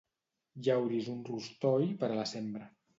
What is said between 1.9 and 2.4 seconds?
per a la